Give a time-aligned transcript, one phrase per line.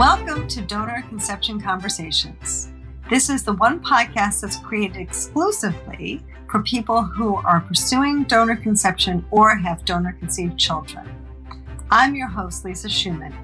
[0.00, 2.72] Welcome to Donor Conception Conversations.
[3.10, 9.22] This is the one podcast that's created exclusively for people who are pursuing donor conception
[9.30, 11.06] or have donor conceived children.
[11.90, 13.34] I'm your host, Lisa Schuman.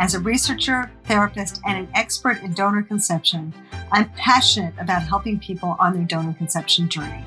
[0.00, 3.54] As a researcher, therapist, and an expert in donor conception,
[3.92, 7.24] I'm passionate about helping people on their donor conception journey.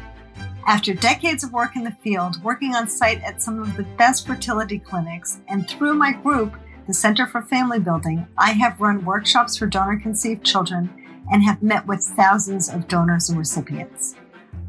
[0.67, 4.27] After decades of work in the field, working on site at some of the best
[4.27, 6.53] fertility clinics, and through my group,
[6.85, 10.89] the Center for Family Building, I have run workshops for donor conceived children
[11.31, 14.15] and have met with thousands of donors and recipients.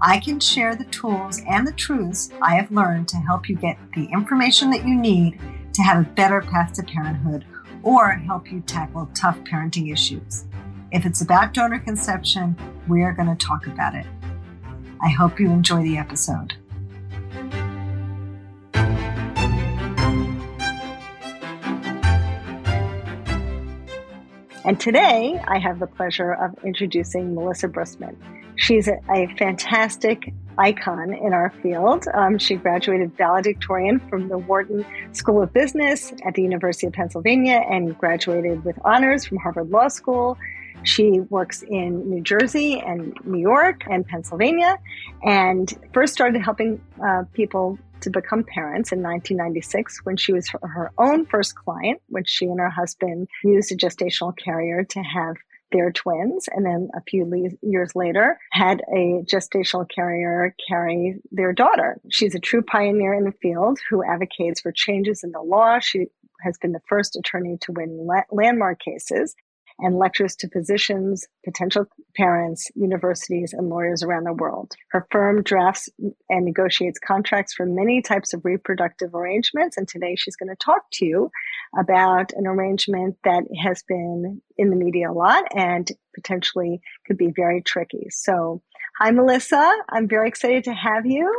[0.00, 3.78] I can share the tools and the truths I have learned to help you get
[3.96, 5.41] the information that you need
[5.72, 7.45] to have a better path to parenthood
[7.82, 10.44] or help you tackle tough parenting issues.
[10.92, 14.06] If it's about donor conception, we are going to talk about it.
[15.02, 16.55] I hope you enjoy the episode.
[24.64, 28.16] And today I have the pleasure of introducing Melissa Brisman.
[28.56, 32.06] She's a, a fantastic icon in our field.
[32.14, 37.62] Um, she graduated valedictorian from the Wharton School of Business at the University of Pennsylvania
[37.69, 40.39] and graduated with honors from Harvard Law School.
[40.83, 44.78] She works in New Jersey and New York and Pennsylvania,
[45.22, 50.92] and first started helping uh, people to become parents in 1996 when she was her
[50.98, 55.36] own first client, when she and her husband used a gestational carrier to have
[55.72, 56.46] their twins.
[56.55, 62.00] And then a few le- years later, had a gestational carrier carry their daughter.
[62.11, 65.80] She's a true pioneer in the field who advocates for changes in the law.
[65.80, 66.06] She
[66.42, 69.34] has been the first attorney to win la- landmark cases
[69.78, 71.86] and lectures to physicians, potential
[72.17, 74.75] parents, universities, and lawyers around the world.
[74.91, 75.89] Her firm drafts
[76.28, 79.77] and negotiates contracts for many types of reproductive arrangements.
[79.77, 81.30] And today she's going to talk to you
[81.78, 87.33] about an arrangement that has been in the media a lot and potentially could be
[87.34, 88.06] very tricky.
[88.11, 88.62] So,
[88.98, 89.70] hi, Melissa.
[89.89, 91.36] I'm very excited to have you.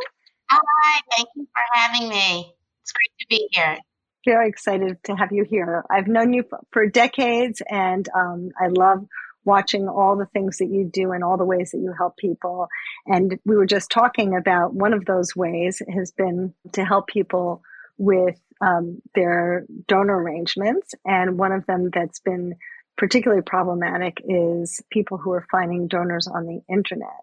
[0.50, 2.54] Hi, thank you for having me.
[2.82, 3.78] It's great to be here
[4.26, 5.86] very excited to have you here.
[5.90, 9.06] I've known you for, decades, and um, I love
[9.46, 12.68] watching all the things that you do and all the ways that you help people.
[13.06, 17.62] And we were just talking about one of those ways has been to help people
[17.98, 20.96] with um, their donor arrangements.
[21.06, 22.56] And one of them that's been
[22.98, 27.22] particularly problematic is people who are finding donors on the internet.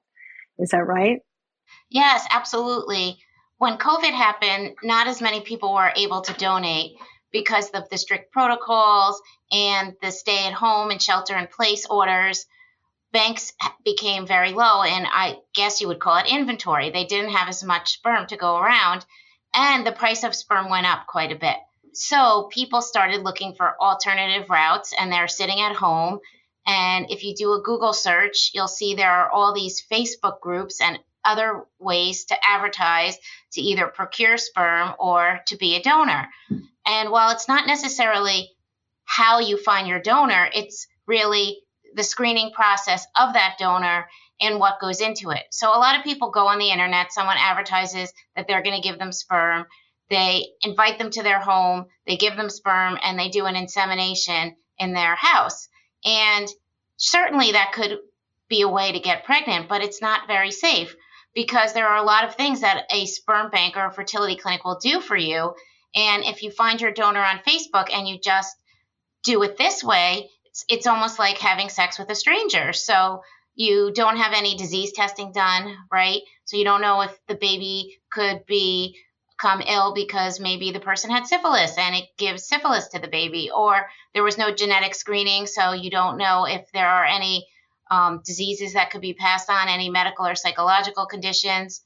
[0.58, 1.20] Is that right?
[1.90, 3.18] Yes, absolutely
[3.62, 6.96] when COVID happened, not as many people were able to donate
[7.30, 12.44] because of the strict protocols and the stay at home and shelter in place orders.
[13.12, 13.52] Banks
[13.84, 16.90] became very low, and I guess you would call it inventory.
[16.90, 19.06] They didn't have as much sperm to go around,
[19.54, 21.56] and the price of sperm went up quite a bit.
[21.92, 26.18] So people started looking for alternative routes, and they're sitting at home.
[26.66, 30.80] And if you do a Google search, you'll see there are all these Facebook groups
[30.80, 33.16] and other ways to advertise
[33.52, 36.28] to either procure sperm or to be a donor.
[36.86, 38.50] And while it's not necessarily
[39.04, 41.58] how you find your donor, it's really
[41.94, 44.06] the screening process of that donor
[44.40, 45.42] and what goes into it.
[45.50, 48.88] So a lot of people go on the internet, someone advertises that they're going to
[48.88, 49.66] give them sperm.
[50.10, 54.56] They invite them to their home, they give them sperm, and they do an insemination
[54.78, 55.68] in their house.
[56.04, 56.48] And
[56.96, 57.98] certainly that could
[58.48, 60.94] be a way to get pregnant, but it's not very safe
[61.34, 64.64] because there are a lot of things that a sperm bank or a fertility clinic
[64.64, 65.54] will do for you.
[65.94, 68.56] And if you find your donor on Facebook and you just
[69.24, 72.72] do it this way, it's, it's almost like having sex with a stranger.
[72.72, 73.22] So
[73.54, 76.22] you don't have any disease testing done, right?
[76.44, 78.96] So you don't know if the baby could be
[79.38, 83.50] come ill because maybe the person had syphilis and it gives syphilis to the baby,
[83.54, 87.46] or there was no genetic screening, so you don't know if there are any
[87.90, 91.82] um, diseases that could be passed on, any medical or psychological conditions,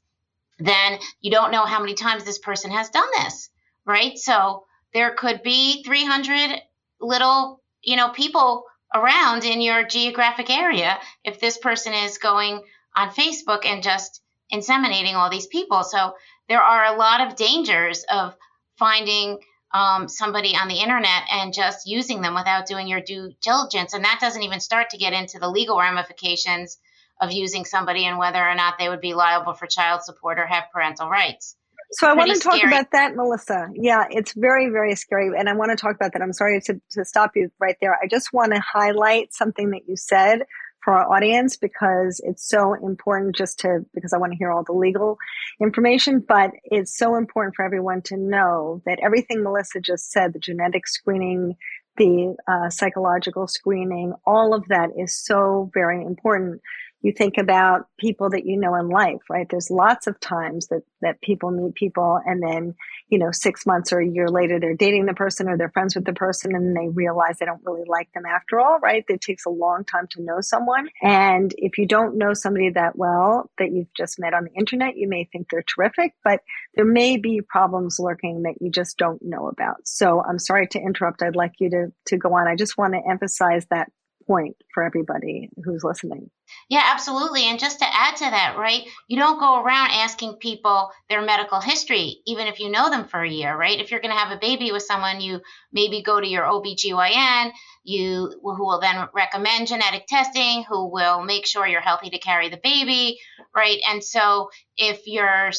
[0.58, 3.50] then you don't know how many times this person has done this,
[3.84, 4.16] right?
[4.16, 4.64] So
[4.94, 6.60] there could be 300
[7.00, 8.64] little, you know, people
[8.94, 12.62] around in your geographic area if this person is going
[12.96, 14.22] on Facebook and just
[14.52, 15.82] inseminating all these people.
[15.82, 16.14] So
[16.48, 18.34] there are a lot of dangers of
[18.78, 19.38] finding
[19.76, 23.92] um, somebody on the internet and just using them without doing your due diligence.
[23.92, 26.78] And that doesn't even start to get into the legal ramifications
[27.20, 30.46] of using somebody and whether or not they would be liable for child support or
[30.46, 31.56] have parental rights.
[31.92, 33.68] So I want to talk about that, Melissa.
[33.74, 35.30] Yeah, it's very, very scary.
[35.38, 36.22] And I want to talk about that.
[36.22, 37.96] I'm sorry to, to stop you right there.
[38.02, 40.40] I just want to highlight something that you said
[40.86, 44.62] for our audience because it's so important just to because I want to hear all
[44.62, 45.18] the legal
[45.60, 50.38] information, but it's so important for everyone to know that everything Melissa just said, the
[50.38, 51.56] genetic screening
[51.96, 56.60] the uh, psychological screening, all of that is so very important
[57.02, 59.46] you think about people that you know in life, right?
[59.48, 62.74] There's lots of times that, that people meet people and then,
[63.08, 65.94] you know, six months or a year later, they're dating the person or they're friends
[65.94, 69.04] with the person and they realize they don't really like them after all, right?
[69.08, 70.88] It takes a long time to know someone.
[71.02, 74.96] And if you don't know somebody that well that you've just met on the internet,
[74.96, 76.40] you may think they're terrific, but
[76.74, 79.76] there may be problems lurking that you just don't know about.
[79.84, 81.22] So I'm sorry to interrupt.
[81.22, 82.48] I'd like you to, to go on.
[82.48, 83.90] I just want to emphasize that
[84.26, 86.30] point for everybody who's listening.
[86.68, 87.44] Yeah, absolutely.
[87.44, 91.60] And just to add to that, right, you don't go around asking people their medical
[91.60, 93.80] history, even if you know them for a year, right?
[93.80, 95.40] If you're going to have a baby with someone, you
[95.72, 97.52] maybe go to your OBGYN,
[97.84, 102.48] you who will then recommend genetic testing, who will make sure you're healthy to carry
[102.48, 103.18] the baby,
[103.54, 103.78] right?
[103.88, 105.50] And so if your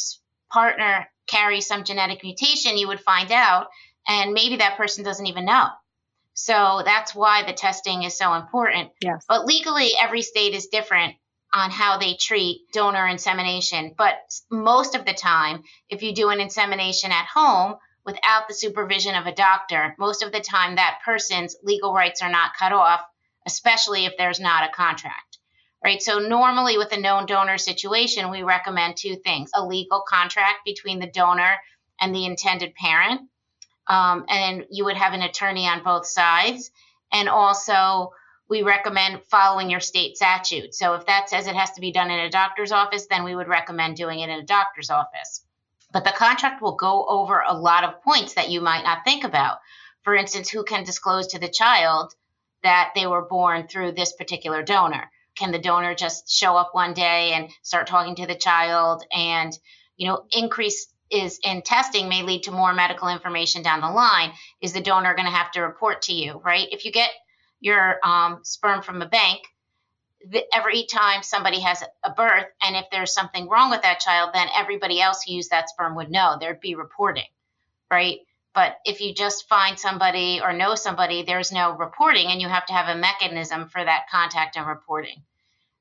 [0.52, 3.68] partner carries some genetic mutation, you would find out,
[4.08, 5.68] and maybe that person doesn't even know.
[6.40, 8.92] So that's why the testing is so important.
[9.02, 9.26] Yes.
[9.28, 11.16] But legally, every state is different
[11.52, 13.96] on how they treat donor insemination.
[13.98, 14.20] But
[14.52, 19.26] most of the time, if you do an insemination at home without the supervision of
[19.26, 23.02] a doctor, most of the time that person's legal rights are not cut off,
[23.48, 25.40] especially if there's not a contract.
[25.84, 26.04] Right.
[26.04, 31.00] So normally with a known donor situation, we recommend two things a legal contract between
[31.00, 31.58] the donor
[32.00, 33.22] and the intended parent
[33.88, 36.72] um, and you would have an attorney on both sides.
[37.12, 38.12] And also,
[38.50, 40.74] we recommend following your state statute.
[40.74, 43.36] So if that says it has to be done in a doctor's office, then we
[43.36, 45.44] would recommend doing it in a doctor's office.
[45.92, 49.24] But the contract will go over a lot of points that you might not think
[49.24, 49.60] about.
[50.04, 52.14] For instance, who can disclose to the child
[52.64, 55.10] that they were born through this particular donor?
[55.36, 59.58] Can the donor just show up one day and start talking to the child and,
[59.98, 64.32] you know, increase is in testing may lead to more medical information down the line.
[64.62, 66.68] Is the donor going to have to report to you right?
[66.72, 67.12] If you get
[67.60, 69.42] your um, sperm from a bank
[70.30, 74.32] the, every time somebody has a birth and if there's something wrong with that child
[74.34, 76.38] then everybody else who used that sperm would know.
[76.40, 77.26] There'd be reporting
[77.92, 78.20] right?
[78.54, 82.66] But if you just find somebody or know somebody there's no reporting and you have
[82.68, 85.24] to have a mechanism for that contact and reporting.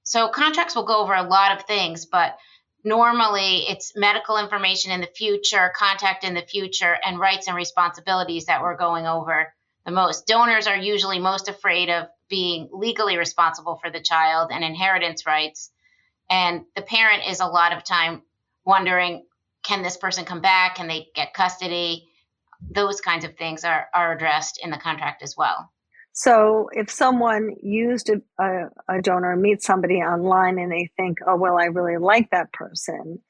[0.05, 2.39] So contracts will go over a lot of things but
[2.87, 8.47] normally it's medical information in the future, contact in the future, and rights and responsibilities
[8.47, 9.53] that we're going over
[9.85, 10.27] the most.
[10.27, 15.71] Donors are usually most afraid of being legally responsible for the child and inheritance rights.
[16.31, 18.23] And the parent is a lot of time
[18.65, 19.27] wondering
[19.65, 20.77] can this person come back?
[20.77, 22.07] Can they get custody?
[22.71, 25.73] Those kinds of things are, are addressed in the contract as well.
[26.19, 31.37] So if someone used a, a, a, donor, meets somebody online and they think, oh,
[31.37, 33.21] well, I really like that person,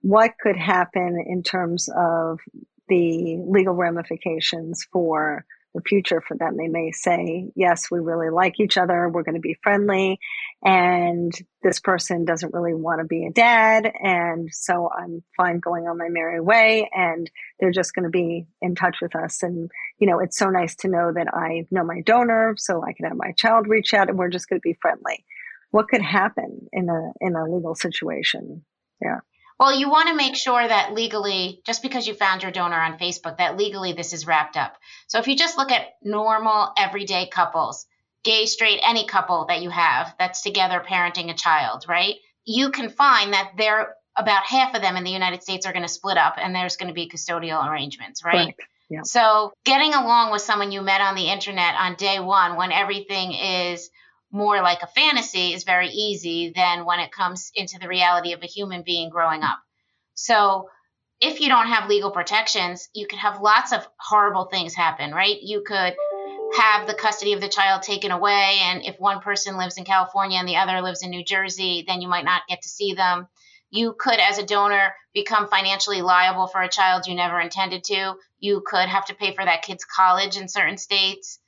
[0.00, 2.40] what could happen in terms of
[2.88, 5.44] the legal ramifications for
[5.74, 6.56] the future for them.
[6.56, 9.08] They may say, yes, we really like each other.
[9.08, 10.18] We're going to be friendly.
[10.64, 11.32] And
[11.62, 13.90] this person doesn't really want to be a dad.
[14.02, 16.90] And so I'm fine going on my merry way.
[16.92, 19.42] And they're just going to be in touch with us.
[19.42, 22.92] And, you know, it's so nice to know that I know my donor so I
[22.92, 25.24] can have my child reach out and we're just going to be friendly.
[25.70, 28.64] What could happen in a, in a legal situation?
[29.00, 29.20] Yeah.
[29.62, 32.98] Well, you want to make sure that legally, just because you found your donor on
[32.98, 34.76] Facebook, that legally this is wrapped up.
[35.06, 37.86] So if you just look at normal, everyday couples,
[38.24, 42.16] gay, straight, any couple that you have that's together parenting a child, right?
[42.44, 45.84] You can find that there about half of them in the United States are going
[45.84, 48.34] to split up and there's going to be custodial arrangements, right?
[48.34, 48.56] right.
[48.90, 49.02] Yeah.
[49.04, 53.32] So getting along with someone you met on the internet on day one when everything
[53.32, 53.90] is
[54.32, 58.42] more like a fantasy is very easy than when it comes into the reality of
[58.42, 59.58] a human being growing up.
[60.14, 60.68] So,
[61.20, 65.36] if you don't have legal protections, you could have lots of horrible things happen, right?
[65.40, 65.94] You could
[66.56, 68.58] have the custody of the child taken away.
[68.62, 72.00] And if one person lives in California and the other lives in New Jersey, then
[72.02, 73.28] you might not get to see them.
[73.70, 78.14] You could, as a donor, become financially liable for a child you never intended to.
[78.38, 81.38] You could have to pay for that kid's college in certain states.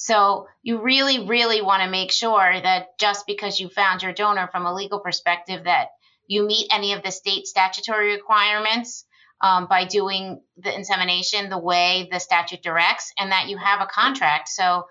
[0.00, 4.46] So you really, really want to make sure that just because you found your donor
[4.46, 5.88] from a legal perspective, that
[6.28, 9.04] you meet any of the state statutory requirements
[9.40, 13.86] um, by doing the insemination the way the statute directs, and that you have a
[13.86, 14.48] contract.
[14.48, 14.86] So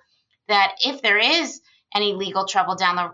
[0.50, 1.62] that if there is
[1.96, 3.12] any legal trouble down the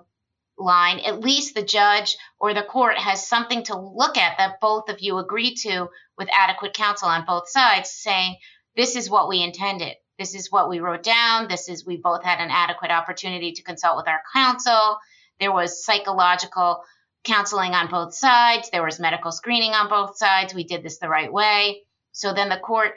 [0.57, 4.89] line, at least the judge or the court has something to look at that both
[4.89, 8.38] of you agree to with adequate counsel on both sides, saying,
[8.75, 11.48] This is what we intended this is what we wrote down.
[11.48, 14.98] This is, we both had an adequate opportunity to consult with our counsel.
[15.39, 16.84] There was psychological
[17.24, 18.70] counseling on both sides.
[18.70, 20.53] There was medical screening on both sides.
[20.53, 21.82] We did this the right way.
[22.12, 22.93] So then the court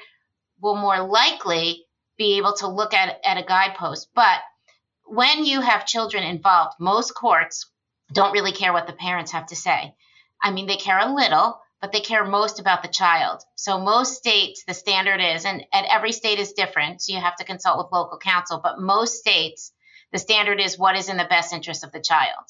[0.60, 1.84] will more likely
[2.18, 4.08] be able to look at at a guidepost.
[4.14, 4.40] But
[5.06, 7.70] when you have children involved, most courts
[8.12, 9.94] don't really care what the parents have to say.
[10.42, 13.44] I mean, they care a little, but they care most about the child.
[13.54, 17.36] So most states, the standard is, and, and every state is different, so you have
[17.36, 19.70] to consult with local counsel, but most states,
[20.10, 22.42] the standard is what is in the best interest of the child,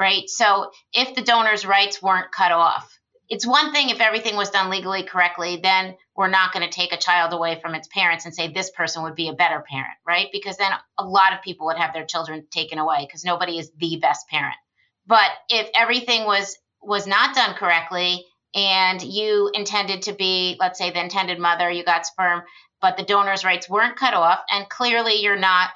[0.00, 0.28] right?
[0.28, 4.70] So if the donor's rights weren't cut off, it's one thing if everything was done
[4.70, 8.34] legally correctly, then we're not going to take a child away from its parents and
[8.34, 10.30] say this person would be a better parent, right?
[10.32, 13.70] Because then a lot of people would have their children taken away because nobody is
[13.78, 14.56] the best parent.
[15.06, 20.90] But if everything was was not done correctly and you intended to be, let's say,
[20.90, 22.42] the intended mother, you got sperm,
[22.80, 25.70] but the donor's rights weren't cut off, and clearly you're not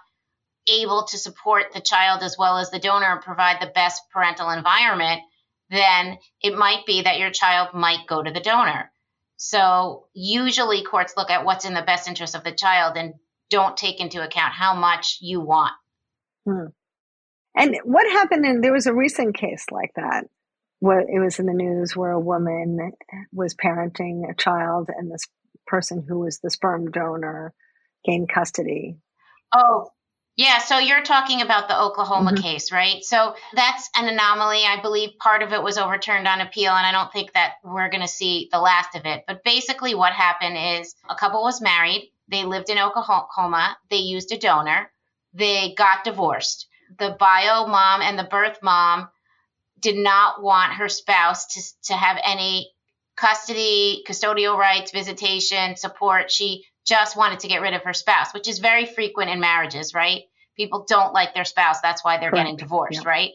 [0.71, 4.51] able to support the child as well as the donor and provide the best parental
[4.51, 5.23] environment,
[5.71, 8.91] then it might be that your child might go to the donor.
[9.37, 13.15] So usually courts look at what's in the best interest of the child and
[13.51, 15.73] don't take into account how much you want.
[16.45, 16.67] Hmm.
[17.55, 18.45] And what happened?
[18.45, 20.27] And there was a recent case like that
[20.81, 22.93] what it was in the news where a woman
[23.33, 25.27] was parenting a child and this
[25.67, 27.53] person who was the sperm donor
[28.05, 28.97] gained custody.
[29.53, 29.91] Oh,
[30.37, 30.59] yeah.
[30.59, 32.43] So you're talking about the Oklahoma mm-hmm.
[32.43, 33.03] case, right?
[33.03, 34.63] So that's an anomaly.
[34.65, 37.91] I believe part of it was overturned on appeal, and I don't think that we're
[37.91, 39.25] going to see the last of it.
[39.27, 42.13] But basically, what happened is a couple was married.
[42.29, 43.77] They lived in Oklahoma.
[43.91, 44.93] They used a donor.
[45.35, 46.69] They got divorced.
[46.99, 49.09] The bio mom and the birth mom
[49.81, 52.71] did not want her spouse to, to have any
[53.17, 56.31] custody, custodial rights, visitation, support.
[56.31, 59.95] She just wanted to get rid of her spouse, which is very frequent in marriages,
[59.95, 60.23] right?
[60.57, 61.81] People don't like their spouse.
[61.81, 63.09] That's why they're getting divorced, yeah.
[63.09, 63.31] right?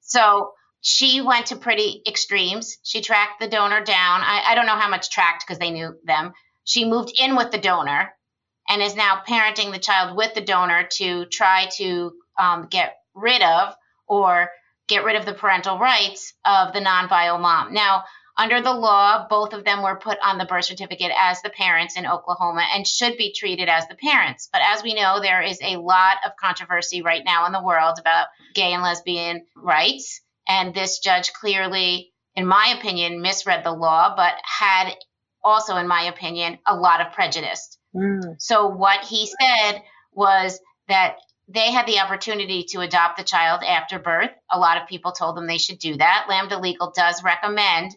[0.00, 2.78] So she went to pretty extremes.
[2.82, 4.20] She tracked the donor down.
[4.22, 6.32] I, I don't know how much tracked because they knew them.
[6.64, 8.12] She moved in with the donor
[8.68, 13.42] and is now parenting the child with the donor to try to um, get rid
[13.42, 13.74] of
[14.06, 14.48] or
[14.88, 17.72] get rid of the parental rights of the non bio mom.
[17.72, 18.04] Now,
[18.38, 21.96] under the law, both of them were put on the birth certificate as the parents
[21.96, 24.48] in Oklahoma and should be treated as the parents.
[24.52, 27.98] But as we know, there is a lot of controversy right now in the world
[27.98, 30.20] about gay and lesbian rights.
[30.46, 34.92] And this judge clearly, in my opinion, misread the law, but had
[35.42, 37.78] also, in my opinion, a lot of prejudice.
[37.94, 38.36] Mm.
[38.38, 39.80] So what he said
[40.12, 41.16] was that
[41.48, 44.30] they had the opportunity to adopt the child after birth.
[44.50, 46.26] A lot of people told them they should do that.
[46.28, 47.96] Lambda Legal does recommend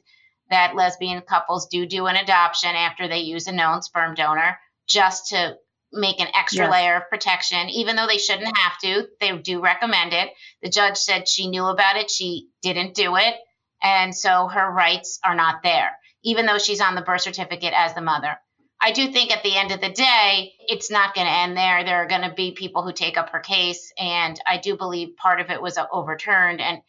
[0.50, 5.30] that lesbian couples do do an adoption after they use a known sperm donor just
[5.30, 5.56] to
[5.92, 6.72] make an extra yes.
[6.72, 9.08] layer of protection, even though they shouldn't have to.
[9.20, 10.30] They do recommend it.
[10.62, 13.36] The judge said she knew about it, she didn't do it.
[13.82, 15.92] And so her rights are not there,
[16.24, 18.38] even though she's on the birth certificate as the mother.
[18.82, 21.84] I do think at the end of the day, it's not going to end there.
[21.84, 23.92] There are going to be people who take up her case.
[23.98, 26.62] And I do believe part of it was overturned.
[26.62, 26.82] And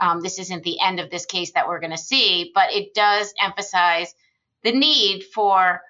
[0.00, 2.94] um, this isn't the end of this case that we're going to see, but it
[2.94, 4.14] does emphasize
[4.62, 5.82] the need for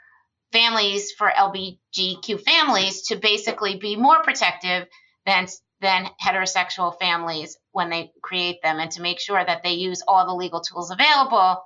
[0.52, 4.88] families, for LBGQ families, to basically be more protective
[5.24, 5.46] than
[5.80, 10.26] than heterosexual families when they create them and to make sure that they use all
[10.26, 11.62] the legal tools available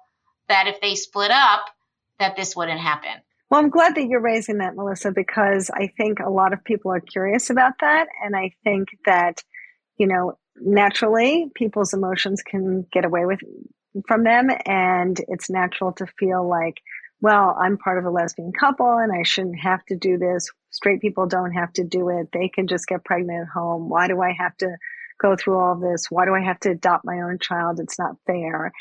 [0.49, 1.67] that if they split up
[2.19, 3.13] that this wouldn't happen
[3.51, 6.93] well, I'm glad that you're raising that, Melissa, because I think a lot of people
[6.93, 8.09] are curious about that.
[8.25, 9.43] And I think that,
[9.97, 13.41] you know, naturally people's emotions can get away with
[14.07, 14.51] from them.
[14.67, 16.77] And it's natural to feel like,
[17.21, 20.51] well, I'm part of a lesbian couple and I shouldn't have to do this.
[20.71, 22.29] Straight people don't have to do it.
[22.33, 23.89] They can just get pregnant at home.
[23.89, 24.77] Why do I have to
[25.21, 26.07] go through all this?
[26.11, 27.81] Why do I have to adopt my own child?
[27.81, 28.73] It's not fair.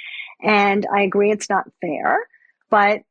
[0.42, 2.20] And I agree it's not fair,
[2.70, 3.02] but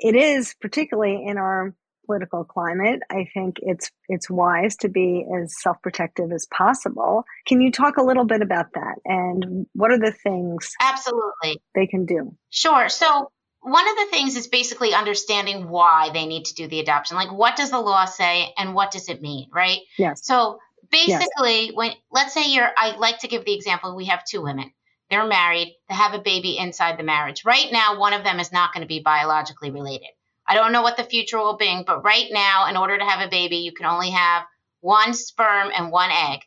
[0.00, 1.74] it is particularly in our
[2.06, 7.24] political climate i think it's it's wise to be as self-protective as possible.
[7.46, 8.96] Can you talk a little bit about that?
[9.04, 11.62] And what are the things absolutely.
[11.76, 12.36] they can do?
[12.50, 12.88] Sure.
[12.88, 13.30] So
[13.60, 17.16] one of the things is basically understanding why they need to do the adoption.
[17.16, 19.78] Like what does the law say and what does it mean right?
[19.96, 20.26] Yes.
[20.26, 20.58] So
[20.90, 21.72] basically yes.
[21.74, 24.72] when let's say you're i like to give the example we have two women
[25.10, 27.44] they're married, they have a baby inside the marriage.
[27.44, 30.08] Right now, one of them is not going to be biologically related.
[30.46, 33.26] I don't know what the future will bring, but right now, in order to have
[33.26, 34.44] a baby, you can only have
[34.80, 36.40] one sperm and one egg.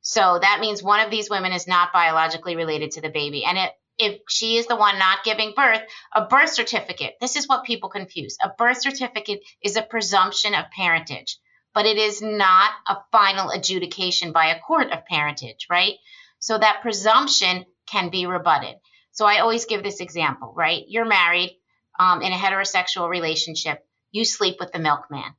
[0.00, 3.44] So that means one of these women is not biologically related to the baby.
[3.44, 5.82] And it, if she is the one not giving birth,
[6.14, 8.36] a birth certificate, this is what people confuse.
[8.42, 11.38] A birth certificate is a presumption of parentage,
[11.74, 15.94] but it is not a final adjudication by a court of parentage, right?
[16.38, 18.76] So that presumption can be rebutted.
[19.12, 20.84] So I always give this example, right?
[20.86, 21.56] You're married
[21.98, 25.34] um, in a heterosexual relationship, you sleep with the milkman.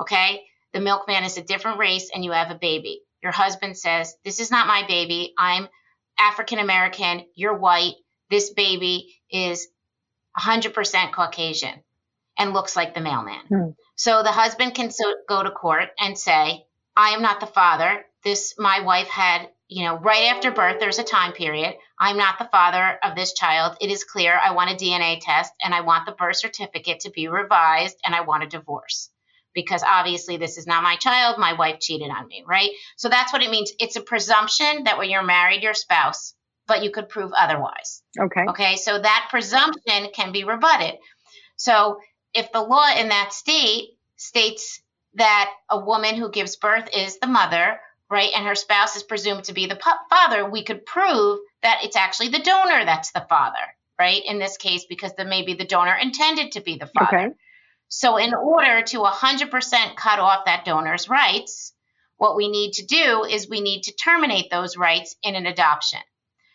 [0.00, 0.44] Okay.
[0.72, 3.02] the milkman is a different race and you have a baby.
[3.22, 5.34] Your husband says, This is not my baby.
[5.36, 5.68] I'm
[6.18, 7.24] African American.
[7.34, 7.94] You're white.
[8.30, 9.66] This baby is
[10.38, 11.82] 100% Caucasian
[12.38, 13.40] and looks like the mailman.
[13.48, 13.70] Hmm.
[13.96, 16.64] So the husband can so, go to court and say,
[16.96, 18.04] I am not the father.
[18.22, 21.74] This, my wife had, you know, right after birth, there's a time period.
[21.98, 23.76] I'm not the father of this child.
[23.80, 24.38] It is clear.
[24.38, 28.14] I want a DNA test and I want the birth certificate to be revised and
[28.14, 29.10] I want a divorce
[29.54, 31.38] because obviously this is not my child.
[31.38, 32.70] My wife cheated on me, right?
[32.96, 33.72] So that's what it means.
[33.78, 36.34] It's a presumption that when you're married, your spouse,
[36.66, 38.02] but you could prove otherwise.
[38.18, 38.44] Okay.
[38.48, 38.76] Okay.
[38.76, 40.98] So that presumption can be rebutted.
[41.56, 41.98] So
[42.32, 44.80] if the law in that state states
[45.14, 49.44] that a woman who gives birth is the mother, right, and her spouse is presumed
[49.44, 53.58] to be the father, we could prove that it's actually the donor that's the father,
[53.98, 54.22] right?
[54.24, 57.18] In this case, because the, maybe the donor intended to be the father.
[57.18, 57.34] Okay.
[57.88, 61.72] So, in order to 100% cut off that donor's rights,
[62.18, 66.00] what we need to do is we need to terminate those rights in an adoption.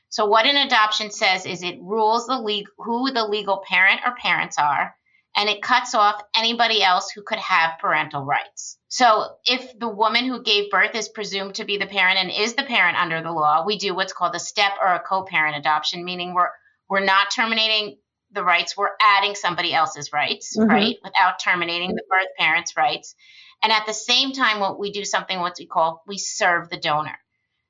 [0.09, 4.15] So, what an adoption says is it rules the legal, who the legal parent or
[4.15, 4.95] parents are,
[5.35, 8.77] and it cuts off anybody else who could have parental rights.
[8.87, 12.53] So, if the woman who gave birth is presumed to be the parent and is
[12.53, 16.05] the parent under the law, we do what's called a step or a co-parent adoption,
[16.05, 16.49] meaning we're
[16.89, 17.97] we're not terminating
[18.31, 20.69] the rights, we're adding somebody else's rights, mm-hmm.
[20.69, 23.15] right, without terminating the birth parent's rights.
[23.61, 26.77] And at the same time, what we do something what we call we serve the
[26.77, 27.17] donor.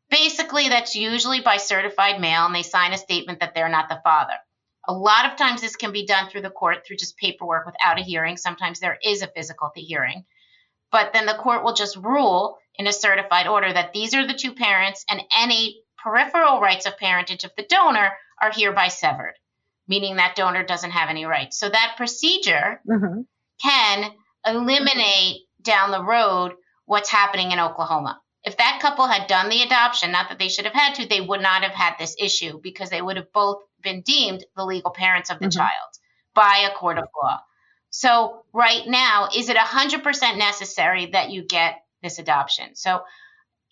[0.10, 4.01] Basically, that's usually by certified mail, and they sign a statement that they're not the
[4.03, 4.34] father.
[4.87, 7.99] A lot of times, this can be done through the court through just paperwork without
[7.99, 8.37] a hearing.
[8.37, 10.25] Sometimes there is a physical hearing.
[10.91, 14.33] But then the court will just rule in a certified order that these are the
[14.33, 18.11] two parents, and any peripheral rights of parentage of the donor
[18.41, 19.33] are hereby severed,
[19.87, 21.57] meaning that donor doesn't have any rights.
[21.57, 23.21] So that procedure mm-hmm.
[23.61, 24.11] can
[24.45, 26.53] eliminate down the road
[26.85, 28.19] what's happening in Oklahoma.
[28.43, 31.21] If that couple had done the adoption, not that they should have had to, they
[31.21, 34.91] would not have had this issue because they would have both been deemed the legal
[34.91, 35.60] parents of the mm-hmm.
[35.60, 35.89] child
[36.34, 37.39] by a court of law.
[37.89, 42.75] So, right now, is it 100% necessary that you get this adoption?
[42.75, 43.03] So,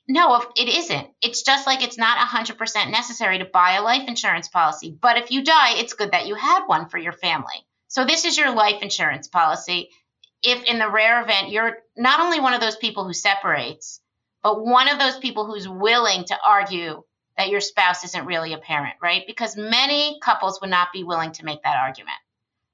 [0.08, 1.08] no, it isn't.
[1.22, 4.96] It's just like it's not 100% necessary to buy a life insurance policy.
[5.02, 7.66] But if you die, it's good that you had one for your family.
[7.88, 9.90] So, this is your life insurance policy.
[10.44, 14.01] If in the rare event you're not only one of those people who separates,
[14.44, 17.04] but one of those people who's willing to argue
[17.38, 19.24] that your spouse isn't really a parent, right?
[19.26, 22.18] Because many couples would not be willing to make that argument,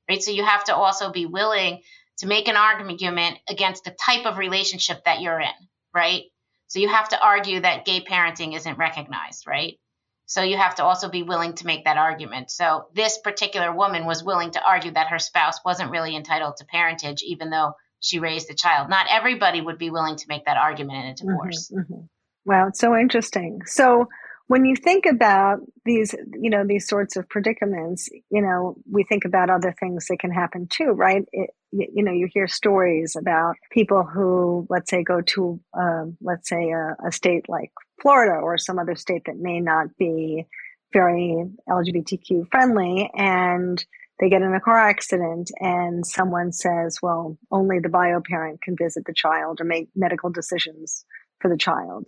[0.09, 0.21] right?
[0.21, 1.81] So you have to also be willing
[2.17, 3.01] to make an argument
[3.47, 5.53] against the type of relationship that you're in,
[5.93, 6.23] right?
[6.67, 9.79] So you have to argue that gay parenting isn't recognized, right?
[10.25, 12.51] So you have to also be willing to make that argument.
[12.51, 16.65] So this particular woman was willing to argue that her spouse wasn't really entitled to
[16.65, 18.89] parentage, even though she raised the child.
[18.89, 21.71] Not everybody would be willing to make that argument in a mm-hmm, divorce.
[21.71, 22.05] Mm-hmm, mm-hmm.
[22.45, 23.61] Wow, it's so interesting.
[23.65, 24.07] So
[24.47, 29.25] when you think about these, you know, these sorts of predicaments, you know, we think
[29.25, 31.23] about other things that can happen too, right?
[31.33, 36.47] It, you know, you hear stories about people who, let's say, go to, um, let's
[36.47, 40.45] say, a, a state like Florida or some other state that may not be
[40.93, 43.83] very LGBTQ friendly, and
[44.19, 48.75] they get in a car accident and someone says, well, only the bio parent can
[48.75, 51.05] visit the child or make medical decisions
[51.39, 52.05] for the child.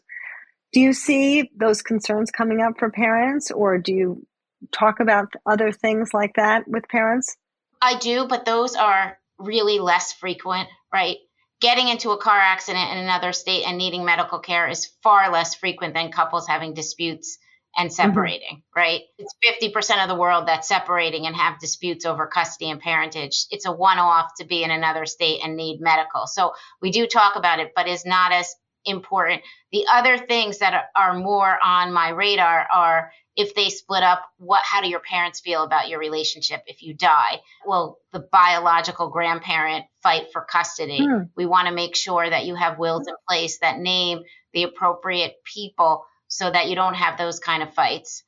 [0.73, 4.27] Do you see those concerns coming up for parents or do you
[4.71, 7.35] talk about other things like that with parents?
[7.81, 11.17] I do, but those are really less frequent, right?
[11.61, 15.55] Getting into a car accident in another state and needing medical care is far less
[15.55, 17.37] frequent than couples having disputes
[17.77, 17.95] and mm-hmm.
[17.95, 18.79] separating, mm-hmm.
[18.79, 19.01] right?
[19.17, 23.45] It's 50% of the world that's separating and have disputes over custody and parentage.
[23.51, 26.27] It's a one off to be in another state and need medical.
[26.27, 28.53] So we do talk about it, but is not as
[28.85, 29.41] important.
[29.71, 34.61] The other things that are, more on my radar are if they split up, what
[34.63, 37.39] how do your parents feel about your relationship if you die?
[37.65, 40.99] Will the biological grandparent fight for custody?
[41.03, 41.23] Hmm.
[41.37, 45.35] We want to make sure that you have wills in place that name the appropriate
[45.45, 46.05] people
[46.39, 48.23] so that you don't have those kind of fights.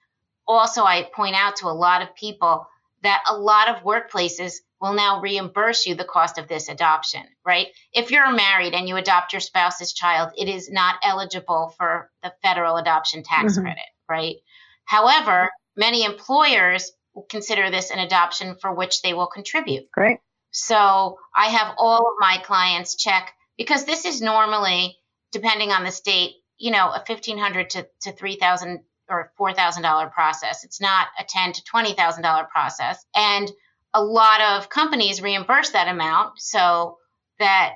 [0.46, 2.68] Also, I point out to a lot of people
[3.04, 7.68] that a lot of workplaces will now reimburse you the cost of this adoption, right?
[7.94, 12.34] If you're married and you adopt your spouse's child, it is not eligible for the
[12.44, 13.62] federal adoption tax mm-hmm.
[13.62, 14.36] credit, right?
[14.84, 16.92] However, many employers
[17.30, 19.90] consider this an adoption for which they will contribute.
[19.92, 20.18] Great.
[20.52, 24.98] So I have all of my clients check because this is normally,
[25.32, 29.54] depending on the state, you know, a fifteen hundred to to three thousand or four
[29.54, 30.64] thousand dollar process.
[30.64, 33.52] It's not a ten to twenty thousand dollar process, and
[33.94, 36.98] a lot of companies reimburse that amount so
[37.40, 37.74] that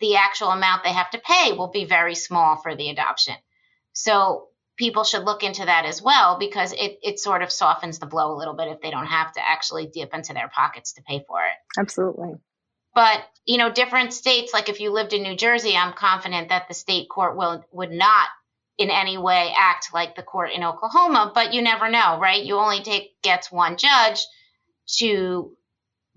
[0.00, 3.34] the actual amount they have to pay will be very small for the adoption.
[3.92, 8.06] So people should look into that as well because it, it sort of softens the
[8.06, 11.02] blow a little bit if they don't have to actually dip into their pockets to
[11.02, 11.80] pay for it.
[11.80, 12.34] Absolutely.
[12.94, 16.68] But, you know, different states, like if you lived in New Jersey, I'm confident that
[16.68, 18.28] the state court will would not
[18.78, 22.42] in any way act like the court in Oklahoma, but you never know, right?
[22.42, 24.20] You only take gets one judge
[24.98, 25.56] to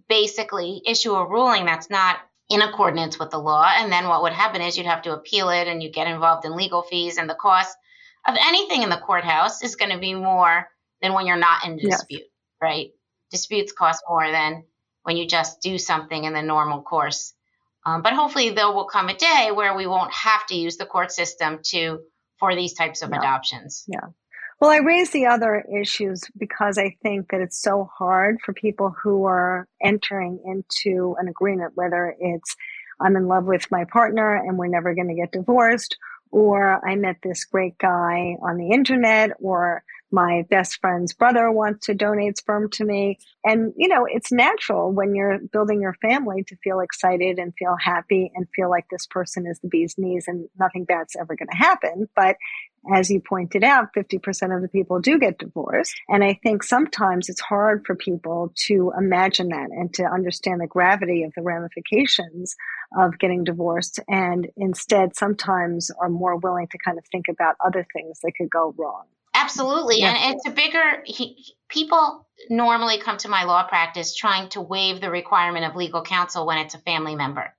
[0.10, 2.18] basically issue a ruling that's not
[2.50, 3.70] in accordance with the law.
[3.76, 6.46] And then what would happen is you'd have to appeal it and you get involved
[6.46, 7.78] in legal fees and the cost
[8.28, 10.68] of anything in the courthouse is going to be more
[11.02, 12.30] than when you're not in dispute, yes.
[12.62, 12.88] right?
[13.32, 14.64] Disputes cost more than
[15.08, 17.34] when you just do something in the normal course.
[17.86, 20.86] Um, but hopefully there will come a day where we won't have to use the
[20.86, 22.02] court system to
[22.38, 23.20] for these types of yeah.
[23.20, 23.86] adoptions.
[23.88, 24.10] Yeah.
[24.60, 28.94] Well, I raise the other issues because I think that it's so hard for people
[29.02, 32.58] who are entering into an agreement, whether it's
[33.00, 35.96] I'm in love with my partner and we're never going to get divorced,
[36.32, 41.88] or I met this great guy on the internet, or my best friend's brother wants
[41.88, 43.20] to donate sperm to me.
[43.44, 47.76] And, you know, it's natural when you're building your family to feel excited and feel
[47.80, 51.50] happy and feel like this person is the bee's knees and nothing bad's ever going
[51.50, 52.08] to happen.
[52.16, 52.38] But
[52.94, 56.00] as you pointed out, 50% of the people do get divorced.
[56.08, 60.68] And I think sometimes it's hard for people to imagine that and to understand the
[60.68, 62.56] gravity of the ramifications
[62.98, 64.00] of getting divorced.
[64.08, 68.50] And instead, sometimes are more willing to kind of think about other things that could
[68.50, 69.04] go wrong.
[69.48, 70.00] Absolutely.
[70.00, 70.14] Yeah.
[70.14, 75.00] And it's a bigger, he, people normally come to my law practice trying to waive
[75.02, 77.54] the requirement of legal counsel when it's a family member.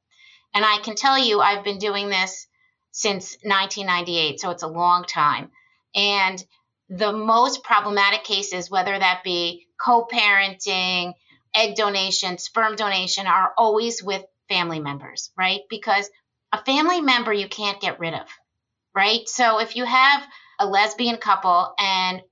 [0.54, 2.46] And I can tell you, I've been doing this
[2.92, 5.50] since 1998, so it's a long time.
[5.94, 6.42] And
[6.88, 11.14] the most problematic cases, whether that be co parenting,
[11.54, 15.60] egg donation, sperm donation, are always with family members, right?
[15.68, 16.08] Because
[16.52, 18.26] a family member you can't get rid of,
[18.94, 19.28] right?
[19.28, 20.22] So if you have
[20.58, 22.22] a lesbian couple and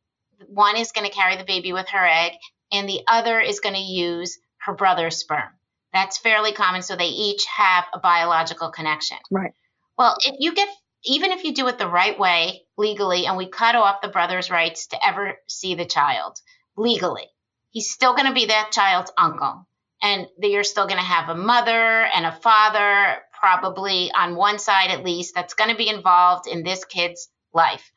[0.48, 2.32] one is going to carry the baby with her egg
[2.72, 5.48] and the other is going to use her brother's sperm.
[5.92, 6.82] That's fairly common.
[6.82, 9.16] So they each have a biological connection.
[9.30, 9.52] Right.
[9.96, 10.68] Well, if you get,
[11.04, 14.50] even if you do it the right way legally and we cut off the brother's
[14.50, 16.38] rights to ever see the child
[16.76, 17.26] legally,
[17.70, 19.66] he's still going to be that child's uncle.
[20.02, 24.90] And you're still going to have a mother and a father, probably on one side
[24.90, 27.90] at least, that's going to be involved in this kid's life.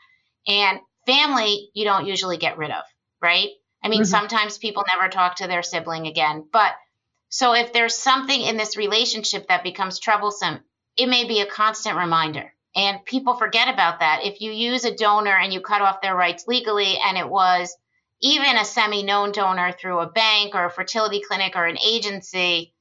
[0.50, 2.84] And family, you don't usually get rid of,
[3.22, 3.50] right?
[3.84, 4.10] I mean, mm-hmm.
[4.10, 6.46] sometimes people never talk to their sibling again.
[6.52, 6.74] But
[7.30, 10.60] so if there's something in this relationship that becomes troublesome,
[10.98, 12.52] it may be a constant reminder.
[12.76, 14.22] And people forget about that.
[14.24, 17.76] If you use a donor and you cut off their rights legally, and it was
[18.22, 22.74] even a semi known donor through a bank or a fertility clinic or an agency,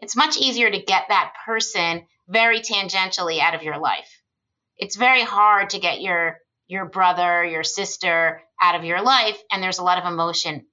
[0.00, 4.22] it's much easier to get that person very tangentially out of your life.
[4.76, 9.38] It's very hard to get your your brother, your sister out of your life.
[9.50, 10.66] And there's a lot of emotion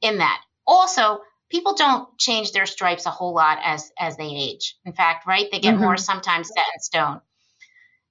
[0.00, 0.40] in that.
[0.66, 4.76] Also, people don't change their stripes a whole lot as as they age.
[4.84, 5.46] In fact, right?
[5.50, 5.84] They get mm-hmm.
[5.84, 7.20] more sometimes set in stone.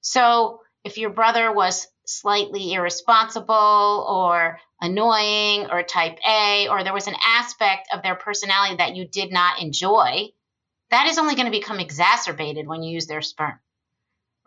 [0.02, 7.08] So if your brother was slightly irresponsible or annoying or type A, or there was
[7.08, 10.28] an aspect of their personality that you did not enjoy,
[10.92, 13.60] that is only going to become exacerbated when you use their sperm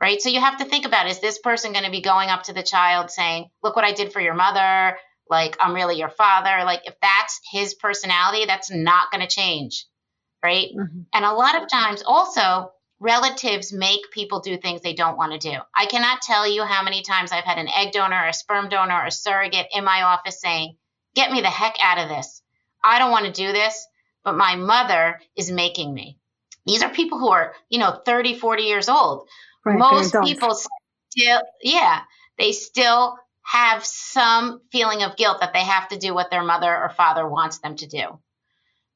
[0.01, 0.21] right?
[0.21, 2.53] So you have to think about is this person going to be going up to
[2.53, 4.97] the child saying, Look what I did for your mother?
[5.31, 6.65] Like, I'm really your father.
[6.65, 9.87] Like, if that's his personality, that's not going to change,
[10.43, 10.69] right?
[10.75, 11.01] Mm-hmm.
[11.13, 15.51] And a lot of times also, relatives make people do things they don't want to
[15.51, 15.57] do.
[15.75, 19.05] I cannot tell you how many times I've had an egg donor, a sperm donor,
[19.05, 20.77] a surrogate in my office saying,
[21.15, 22.43] Get me the heck out of this.
[22.83, 23.87] I don't want to do this,
[24.25, 26.19] but my mother is making me.
[26.67, 29.27] These are people who are, you know, 30, 40 years old
[29.69, 30.55] Right, Most people
[31.11, 32.01] still, yeah,
[32.39, 36.75] they still have some feeling of guilt that they have to do what their mother
[36.75, 38.19] or father wants them to do.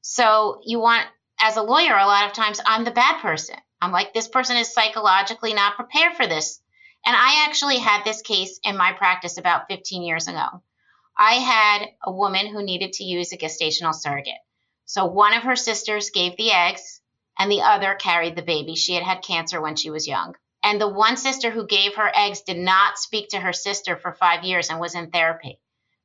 [0.03, 1.07] So you want,
[1.41, 3.57] as a lawyer, a lot of times I'm the bad person.
[3.81, 6.61] I'm like, this person is psychologically not prepared for this.
[7.05, 10.63] And I actually had this case in my practice about 15 years ago.
[11.17, 14.35] I had a woman who needed to use a gestational surrogate.
[14.85, 17.01] So one of her sisters gave the eggs
[17.39, 18.75] and the other carried the baby.
[18.75, 20.37] She had had cancer when she was young.
[20.63, 24.13] And the one sister who gave her eggs did not speak to her sister for
[24.13, 25.59] five years and was in therapy.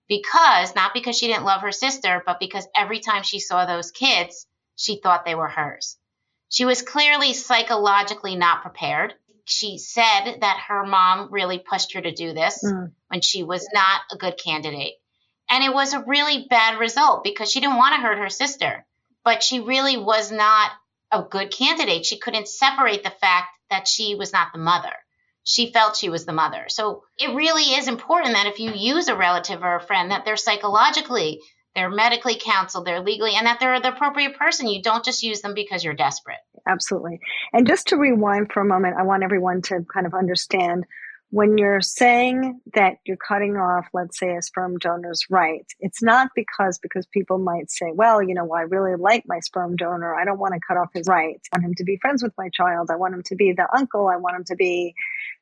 [0.07, 3.91] Because, not because she didn't love her sister, but because every time she saw those
[3.91, 5.97] kids, she thought they were hers.
[6.49, 9.13] She was clearly psychologically not prepared.
[9.45, 12.91] She said that her mom really pushed her to do this mm.
[13.09, 14.93] when she was not a good candidate.
[15.49, 18.85] And it was a really bad result because she didn't want to hurt her sister,
[19.23, 20.71] but she really was not
[21.11, 22.05] a good candidate.
[22.05, 24.93] She couldn't separate the fact that she was not the mother.
[25.43, 26.65] She felt she was the mother.
[26.67, 30.25] So it really is important that if you use a relative or a friend, that
[30.25, 31.39] they're psychologically,
[31.73, 34.67] they're medically counseled, they're legally, and that they're the appropriate person.
[34.67, 36.39] You don't just use them because you're desperate.
[36.67, 37.19] Absolutely.
[37.53, 40.85] And just to rewind for a moment, I want everyone to kind of understand
[41.29, 46.29] when you're saying that you're cutting off, let's say, a sperm donor's rights, it's not
[46.35, 50.15] because because people might say, well, you know, well, I really like my sperm donor.
[50.15, 51.49] I don't want to cut off his rights.
[51.51, 52.89] I want him to be friends with my child.
[52.89, 54.07] I want him to be the uncle.
[54.07, 54.93] I want him to be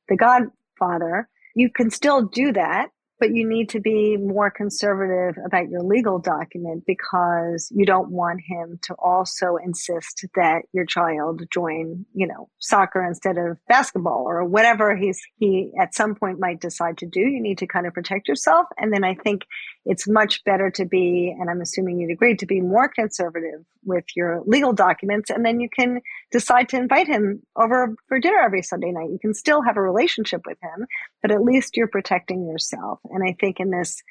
[0.09, 1.29] the godfather.
[1.53, 6.19] You can still do that but you need to be more conservative about your legal
[6.19, 12.49] document because you don't want him to also insist that your child join, you know,
[12.59, 17.21] soccer instead of basketball or whatever he's he at some point might decide to do.
[17.21, 18.67] You need to kind of protect yourself.
[18.77, 19.43] And then I think
[19.85, 24.05] it's much better to be, and I'm assuming you'd agree, to be more conservative with
[24.15, 25.29] your legal documents.
[25.29, 26.01] And then you can
[26.31, 29.11] decide to invite him over for dinner every Sunday night.
[29.11, 30.87] You can still have a relationship with him,
[31.21, 32.99] but at least you're protecting yourself.
[33.11, 34.01] And I think in this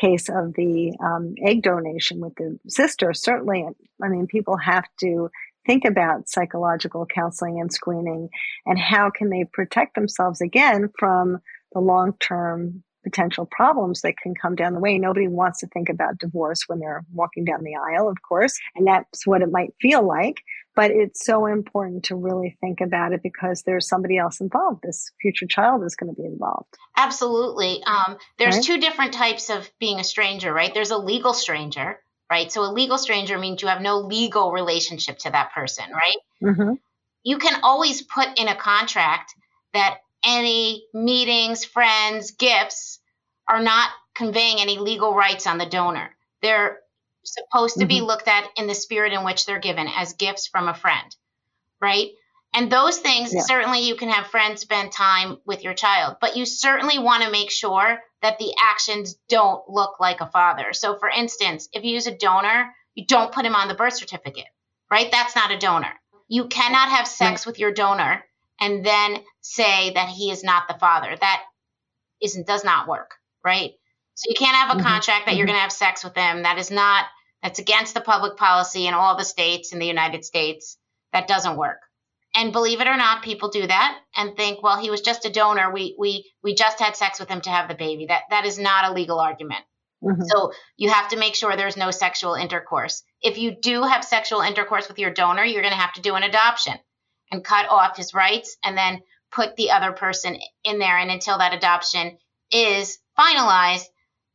[0.00, 3.66] case of the um, egg donation with the sister, certainly,
[4.02, 5.30] I mean, people have to
[5.66, 8.28] think about psychological counseling and screening
[8.66, 11.38] and how can they protect themselves again from
[11.72, 14.98] the long term potential problems that can come down the way.
[14.98, 18.86] Nobody wants to think about divorce when they're walking down the aisle, of course, and
[18.86, 20.42] that's what it might feel like.
[20.74, 24.80] But it's so important to really think about it because there's somebody else involved.
[24.82, 26.78] This future child is going to be involved.
[26.96, 27.82] Absolutely.
[27.84, 28.64] Um, there's right?
[28.64, 30.72] two different types of being a stranger, right?
[30.72, 31.98] There's a legal stranger,
[32.30, 32.50] right?
[32.50, 36.16] So a legal stranger means you have no legal relationship to that person, right?
[36.42, 36.74] Mm-hmm.
[37.22, 39.34] You can always put in a contract
[39.74, 42.91] that any meetings, friends, gifts
[43.48, 46.10] are not conveying any legal rights on the donor.
[46.42, 46.78] They're
[47.24, 47.88] supposed to mm-hmm.
[47.88, 51.14] be looked at in the spirit in which they're given as gifts from a friend,
[51.80, 52.10] right?
[52.54, 53.42] And those things, yeah.
[53.42, 57.30] certainly you can have friends spend time with your child, but you certainly want to
[57.30, 60.72] make sure that the actions don't look like a father.
[60.72, 63.94] So, for instance, if you use a donor, you don't put him on the birth
[63.94, 64.46] certificate,
[64.90, 65.10] right?
[65.10, 65.92] That's not a donor.
[66.28, 68.22] You cannot have sex with your donor
[68.60, 71.16] and then say that he is not the father.
[71.18, 71.42] That
[72.22, 73.12] isn't does not work,
[73.44, 73.72] right?
[74.14, 74.86] So you can't have a mm-hmm.
[74.86, 75.38] contract that mm-hmm.
[75.38, 76.42] you're going to have sex with them.
[76.42, 77.06] That is not
[77.42, 80.78] that's against the public policy in all the states in the United States.
[81.12, 81.78] That doesn't work.
[82.34, 85.30] And believe it or not, people do that and think, well, he was just a
[85.30, 85.70] donor.
[85.70, 88.06] We we we just had sex with him to have the baby.
[88.06, 89.64] That that is not a legal argument.
[90.02, 90.22] Mm-hmm.
[90.24, 93.02] So you have to make sure there's no sexual intercourse.
[93.20, 96.14] If you do have sexual intercourse with your donor, you're going to have to do
[96.14, 96.74] an adoption
[97.30, 99.00] and cut off his rights and then
[99.30, 100.98] put the other person in there.
[100.98, 102.18] And until that adoption
[102.50, 103.86] is finalized,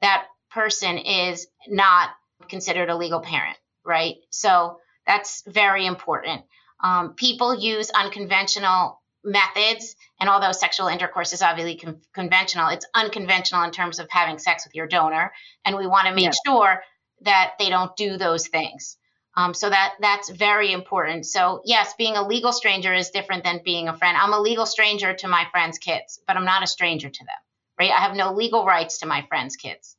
[0.01, 2.09] that person is not
[2.49, 4.15] considered a legal parent, right?
[4.29, 6.43] So that's very important.
[6.83, 13.63] Um, people use unconventional methods, and although sexual intercourse is obviously con- conventional, it's unconventional
[13.63, 15.31] in terms of having sex with your donor,
[15.65, 16.81] and we want to make sure
[17.21, 18.97] that they don't do those things.
[19.35, 21.25] Um, so that that's very important.
[21.25, 24.17] So yes, being a legal stranger is different than being a friend.
[24.19, 27.35] I'm a legal stranger to my friends' kids, but I'm not a stranger to them,
[27.79, 27.91] right?
[27.91, 29.95] I have no legal rights to my friends' kids.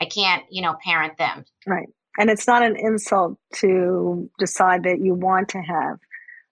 [0.00, 1.44] I can't, you know, parent them.
[1.66, 1.88] Right.
[2.18, 5.98] And it's not an insult to decide that you want to have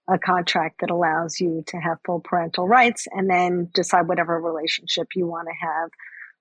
[0.08, 5.08] a contract that allows you to have full parental rights and then decide whatever relationship
[5.14, 5.90] you want to have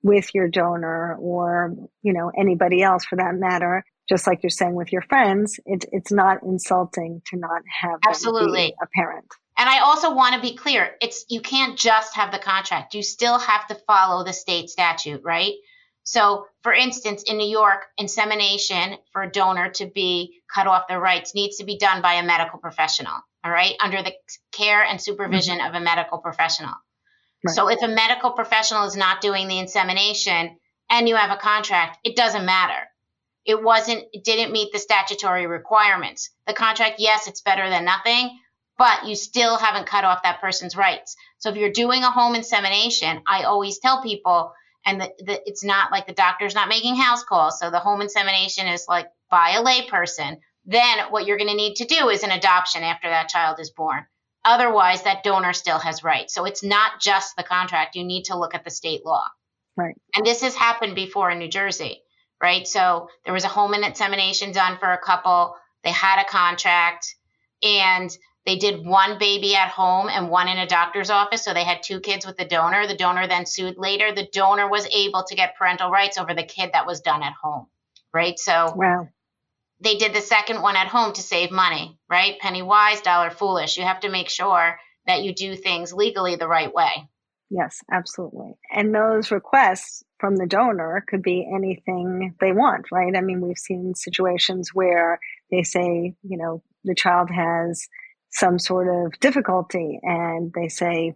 [0.02, 4.73] with your donor or, you know, anybody else for that matter just like you're saying
[4.73, 9.28] with your friends, it, it's not insulting to not have absolutely a parent.
[9.60, 13.04] And I also want to be clear: it's you can't just have the contract; you
[13.04, 15.54] still have to follow the state statute, right?
[16.04, 21.00] So, for instance, in New York, insemination for a donor to be cut off their
[21.00, 24.13] rights needs to be done by a medical professional, all right, under the
[24.54, 25.76] care and supervision mm-hmm.
[25.76, 26.74] of a medical professional.
[27.45, 27.54] Right.
[27.54, 30.58] So, if a medical professional is not doing the insemination
[30.89, 32.88] and you have a contract, it doesn't matter
[33.45, 36.30] it wasn't it didn't meet the statutory requirements.
[36.45, 38.38] The contract, yes, it's better than nothing,
[38.80, 41.15] but you still haven't cut off that person's rights.
[41.38, 44.54] So if you're doing a home insemination, I always tell people,
[44.86, 47.60] and the, the, it's not like the doctor's not making house calls.
[47.60, 50.39] So the home insemination is like by a layperson.
[50.65, 53.70] Then what you're going to need to do is an adoption after that child is
[53.70, 54.06] born.
[54.44, 56.34] Otherwise, that donor still has rights.
[56.34, 57.96] So it's not just the contract.
[57.96, 59.26] You need to look at the state law.
[59.78, 59.96] Right.
[60.15, 62.02] And this has happened before in New Jersey
[62.42, 62.68] right?
[62.68, 65.56] So there was a home insemination done for a couple.
[65.84, 67.15] They had a contract
[67.63, 71.43] and they did one baby at home and one in a doctor's office.
[71.43, 72.88] So they had two kids with the donor.
[72.88, 74.13] The donor then sued later.
[74.13, 77.34] The donor was able to get parental rights over the kid that was done at
[77.34, 77.67] home,
[78.13, 78.39] right?
[78.39, 79.08] So wow.
[79.82, 82.39] they did the second one at home to save money, right?
[82.39, 83.78] Penny wise, dollar foolish.
[83.78, 87.10] You have to make sure that you do things legally the right way.
[87.52, 88.54] Yes, absolutely.
[88.72, 93.15] And those requests from the donor could be anything they want, right?
[93.15, 95.19] I mean, we've seen situations where
[95.50, 97.88] they say, you know, the child has
[98.32, 101.13] some sort of difficulty and they say,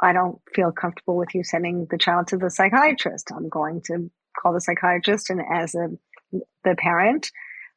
[0.00, 3.30] I don't feel comfortable with you sending the child to the psychiatrist.
[3.34, 5.88] I'm going to call the psychiatrist and as a
[6.64, 7.30] the parent,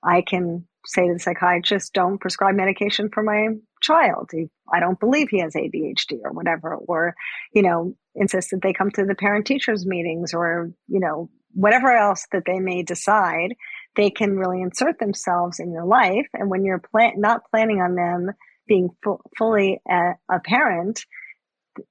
[0.04, 3.50] I can say to the psychiatrist, don't prescribe medication for my
[3.82, 4.32] child.
[4.72, 7.16] I don't believe he has ADHD or whatever, or,
[7.54, 11.92] you know, insist that they come to the parent teachers meetings or, you know, whatever
[11.92, 13.56] else that they may decide,
[13.98, 16.28] they can really insert themselves in your life.
[16.34, 18.34] And when you're plan- not planning on them
[18.68, 21.02] being fu- fully a-, a parent,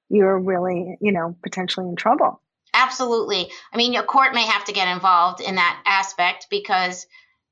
[0.09, 2.41] you're really, you know, potentially in trouble.
[2.73, 3.49] Absolutely.
[3.71, 7.05] I mean, a court may have to get involved in that aspect because,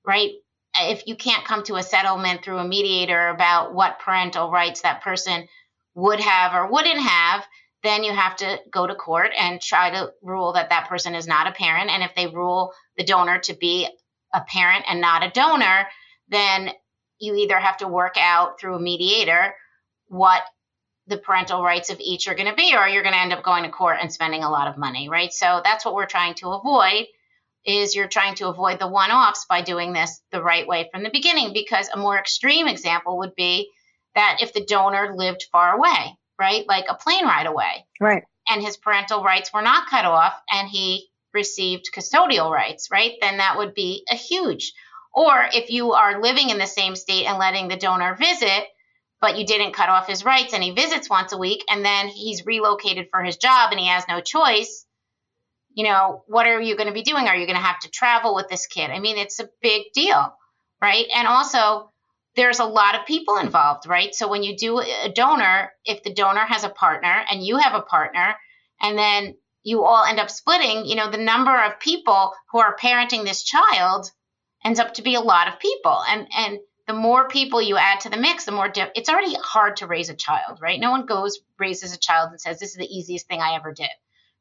[0.06, 0.32] right,
[0.78, 5.02] if you can't come to a settlement through a mediator about what parental rights that
[5.02, 5.48] person
[5.96, 7.46] would have or wouldn't have,
[7.84, 11.28] then you have to go to court and try to rule that that person is
[11.28, 11.90] not a parent.
[11.90, 13.88] And if they rule the donor to be
[14.36, 15.88] a parent and not a donor,
[16.30, 16.72] then
[17.20, 19.56] you either have to work out through a mediator
[20.08, 20.44] what
[21.08, 23.44] the parental rights of each are going to be or you're going to end up
[23.44, 25.32] going to court and spending a lot of money right?
[25.32, 27.06] So that's what we're trying to avoid
[27.66, 31.10] is you're trying to avoid the one-offs by doing this the right way from the
[31.10, 33.70] beginning because a more extreme example would be
[34.14, 36.68] that if the donor lived far away right?
[36.68, 37.86] Like a plane ride away.
[38.00, 38.24] Right.
[38.48, 43.38] And his parental rights were not cut off and he received custodial rights right then
[43.38, 44.74] that would be a huge
[45.14, 48.66] or if you are living in the same state and letting the donor visit
[49.22, 52.08] but you didn't cut off his rights and he visits once a week and then
[52.08, 54.86] he's relocated for his job and he has no choice
[55.76, 57.28] you know, what are you going to be doing?
[57.28, 58.90] Are you going to have to travel with this kid?
[58.90, 60.34] I mean, it's a big deal,
[60.82, 61.06] right?
[61.14, 61.92] And also,
[62.38, 64.16] there's a lot of people involved, right?
[64.16, 67.74] So when you do a donor, if the donor has a partner and you have
[67.74, 68.36] a partner,
[68.82, 72.78] and then you all end up splitting, you know, the number of people who are
[72.78, 74.10] parenting this child
[74.64, 76.02] ends up to be a lot of people.
[76.08, 79.36] And and the more people you add to the mix, the more di- it's already
[79.36, 80.80] hard to raise a child, right?
[80.80, 83.74] No one goes raises a child and says this is the easiest thing I ever
[83.74, 83.90] did,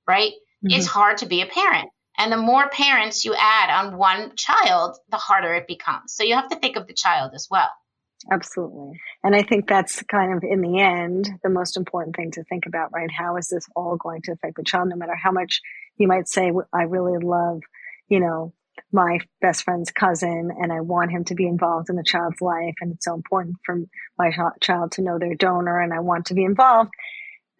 [0.07, 0.33] right?
[0.65, 0.77] mm-hmm.
[0.79, 1.91] it's hard to be a parent.
[2.17, 6.15] And the more parents you add on one child, the harder it becomes.
[6.15, 7.71] So you have to think of the child as well.
[8.31, 8.99] Absolutely.
[9.23, 12.65] And I think that's kind of, in the end, the most important thing to think
[12.67, 13.11] about, right?
[13.11, 14.89] How is this all going to affect the child?
[14.89, 15.61] No matter how much
[15.99, 17.61] you might say, I really love,
[18.09, 18.55] you know,
[18.93, 22.75] my best friend's cousin and I want him to be involved in the child's life.
[22.81, 23.79] And it's so important for
[24.19, 26.91] my child to know their donor and I want to be involved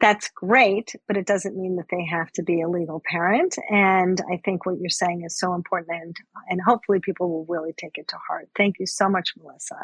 [0.01, 3.57] that's great, but it doesn't mean that they have to be a legal parent.
[3.71, 6.17] And I think what you're saying is so important, and
[6.49, 8.49] and hopefully people will really take it to heart.
[8.57, 9.77] Thank you so much, Melissa.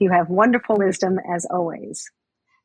[0.00, 2.10] You have wonderful wisdom as always.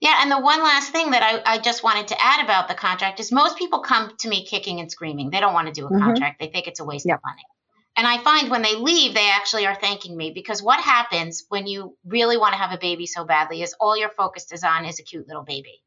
[0.02, 2.74] Yeah, and the one last thing that I, I just wanted to add about the
[2.74, 5.30] contract is most people come to me kicking and screaming.
[5.30, 6.04] They don't want to do a mm-hmm.
[6.04, 6.40] contract.
[6.40, 7.44] They think it's a waste of money.
[7.98, 11.66] And I find when they leave, they actually are thanking me because what happens when
[11.66, 14.84] you really want to have a baby so badly is all your focus is on
[14.84, 15.82] is a cute little baby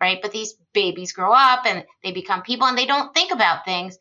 [0.00, 0.18] right?
[0.22, 3.98] But these babies grow up and they become people and they don't think about things.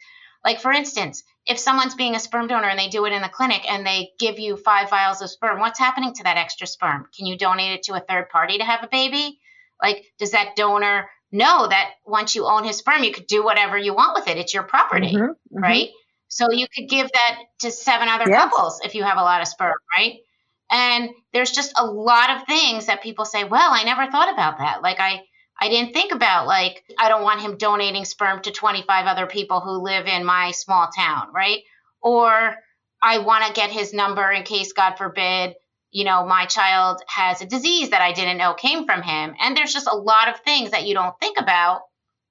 [0.48, 3.28] Like, for instance, if someone's being a sperm donor and they do it in the
[3.28, 7.06] clinic and they give you five vials of sperm, what's happening to that extra sperm?
[7.18, 9.42] Can you donate it to a third party to have a baby?
[9.84, 13.78] Like, does that donor know that once you own his sperm, you could do whatever
[13.78, 14.38] you want with it?
[14.38, 15.60] It's your property, mm-hmm, mm-hmm.
[15.60, 15.90] right?
[16.30, 18.42] So you could give that to seven other yes.
[18.42, 20.20] couples if you have a lot of sperm, right?
[20.72, 24.60] And there's just a lot of things that people say, well, I never thought about
[24.60, 24.82] that.
[24.82, 25.24] Like, I,
[25.60, 29.60] I didn't think about like I don't want him donating sperm to 25 other people
[29.60, 31.62] who live in my small town, right?
[32.02, 32.56] Or
[33.02, 35.56] I want to get his number in case God forbid,
[35.92, 39.36] you know, my child has a disease that I didn't know came from him.
[39.40, 41.82] And there's just a lot of things that you don't think about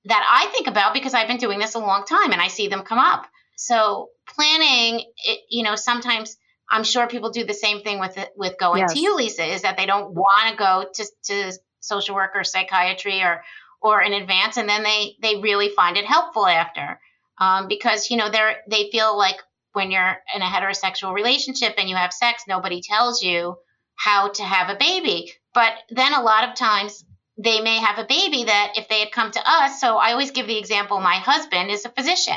[0.04, 2.68] that I think about because I've been doing this a long time and I see
[2.68, 3.26] them come up.
[3.56, 6.36] So planning, it, you know, sometimes
[6.70, 8.92] I'm sure people do the same thing with with going yes.
[8.92, 12.44] to you, Lisa, is that they don't want to go to to social work or
[12.44, 13.42] psychiatry or
[13.80, 17.00] or in advance and then they they really find it helpful after.
[17.38, 19.36] Um, because you know they're they feel like
[19.72, 23.56] when you're in a heterosexual relationship and you have sex nobody tells you
[23.94, 25.32] how to have a baby.
[25.54, 27.04] But then a lot of times
[27.38, 30.30] they may have a baby that if they had come to us so i always
[30.30, 32.36] give the example my husband is a physician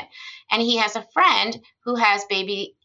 [0.50, 2.76] and he has a friend who has baby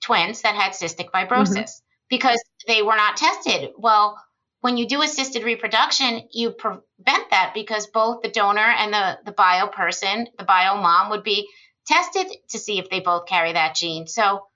[0.00, 1.84] twins that had cystic fibrosis mm-hmm.
[2.08, 3.70] because they were not tested.
[3.76, 4.18] Well
[4.60, 9.32] when you do assisted reproduction, you prevent that because both the donor and the, the
[9.32, 11.48] bio person, the bio mom, would be
[11.86, 14.06] tested to see if they both carry that gene.
[14.06, 14.46] So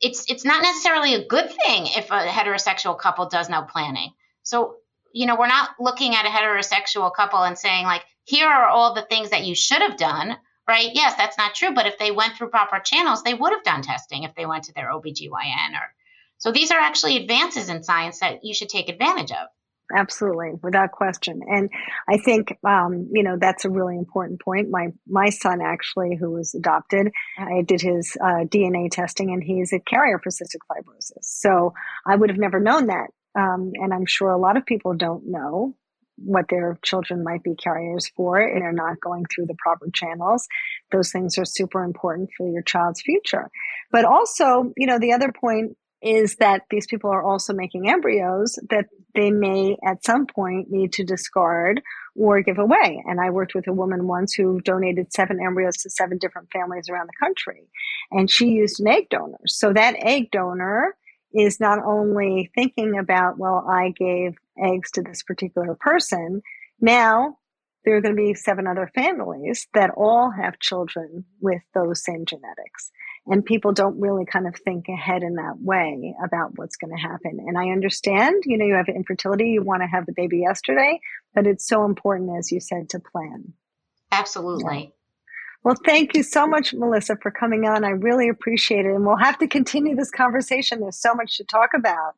[0.00, 4.12] it's it's not necessarily a good thing if a heterosexual couple does no planning.
[4.42, 4.76] So
[5.12, 8.94] you know, we're not looking at a heterosexual couple and saying, like, here are all
[8.94, 10.36] the things that you should have done,
[10.68, 10.90] right?
[10.92, 11.74] Yes, that's not true.
[11.74, 14.64] But if they went through proper channels, they would have done testing if they went
[14.64, 15.92] to their OBGYN or
[16.40, 19.48] so these are actually advances in science that you should take advantage of.
[19.94, 21.40] Absolutely, without question.
[21.48, 21.68] And
[22.08, 24.68] I think um, you know that's a really important point.
[24.70, 29.72] My my son actually, who was adopted, I did his uh, DNA testing, and he's
[29.72, 31.22] a carrier for cystic fibrosis.
[31.22, 31.74] So
[32.06, 35.24] I would have never known that, um, and I'm sure a lot of people don't
[35.26, 35.74] know
[36.22, 40.46] what their children might be carriers for and they're not going through the proper channels
[40.92, 43.50] those things are super important for your child's future
[43.90, 48.58] but also you know the other point is that these people are also making embryos
[48.70, 51.82] that they may at some point need to discard
[52.16, 53.02] or give away.
[53.06, 56.88] And I worked with a woman once who donated seven embryos to seven different families
[56.88, 57.68] around the country.
[58.10, 59.40] And she used an egg donor.
[59.46, 60.96] So that egg donor
[61.32, 66.42] is not only thinking about, well, I gave eggs to this particular person.
[66.80, 67.36] Now
[67.84, 72.24] there are going to be seven other families that all have children with those same
[72.26, 72.90] genetics
[73.26, 77.00] and people don't really kind of think ahead in that way about what's going to
[77.00, 77.38] happen.
[77.46, 81.00] And i understand you know you have infertility you want to have the baby yesterday
[81.34, 83.52] but it's so important as you said to plan.
[84.12, 84.78] Absolutely.
[84.78, 84.88] Yeah.
[85.62, 87.84] well thank you so much melissa for coming on.
[87.84, 88.94] I really appreciate it.
[88.94, 90.80] And we'll have to continue this conversation.
[90.80, 92.14] There's so much to talk about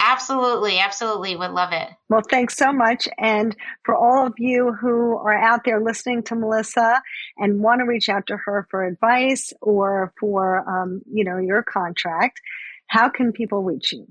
[0.00, 1.36] Absolutely, absolutely.
[1.36, 1.88] Would love it.
[2.08, 3.06] Well, thanks so much.
[3.18, 7.02] And for all of you who are out there listening to Melissa
[7.36, 11.62] and want to reach out to her for advice or for, um, you know, your
[11.62, 12.40] contract,
[12.86, 14.06] how can people reach you?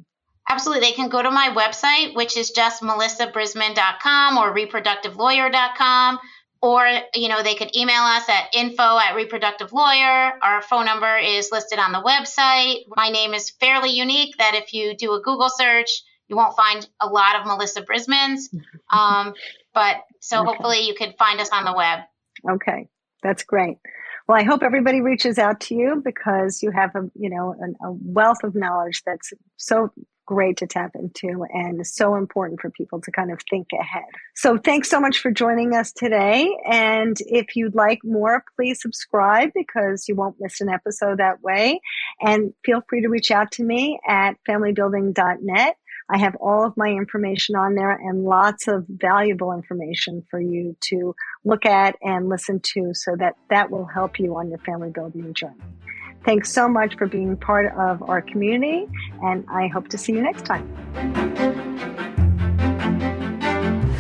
[0.48, 0.88] Absolutely.
[0.88, 6.20] They can go to my website, which is just melissabrisman.com or reproductivelawyer.com
[6.62, 10.34] or you know they could email us at info at reproductive lawyer.
[10.42, 12.84] Our phone number is listed on the website.
[12.96, 15.90] My name is fairly unique that if you do a google search
[16.28, 18.50] you won't find a lot of melissa brismans.
[18.92, 19.36] Um,
[19.72, 20.48] but so okay.
[20.48, 22.00] hopefully you can find us on the web.
[22.50, 22.88] Okay
[23.22, 23.78] that's great.
[24.28, 27.88] Well i hope everybody reaches out to you because you have a you know a,
[27.88, 29.92] a wealth of knowledge that's so
[30.30, 34.04] great to tap into and so important for people to kind of think ahead.
[34.36, 36.56] So thanks so much for joining us today.
[36.70, 41.82] And if you'd like more, please subscribe because you won't miss an episode that way.
[42.22, 45.76] And feel free to reach out to me at familybuilding.net.
[46.12, 50.76] I have all of my information on there and lots of valuable information for you
[50.92, 54.92] to look at and listen to so that that will help you on your family
[54.92, 55.56] building journey.
[56.26, 58.88] Thanks so much for being part of our community,
[59.24, 60.68] and I hope to see you next time.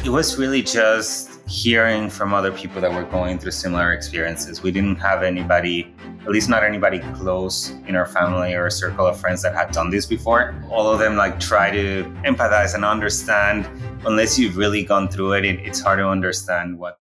[0.03, 4.63] It was really just hearing from other people that were going through similar experiences.
[4.63, 9.05] We didn't have anybody, at least not anybody close in our family or a circle
[9.05, 10.55] of friends that had done this before.
[10.69, 13.67] All of them like try to empathize and understand.
[14.05, 16.97] Unless you've really gone through it, it it's hard to understand what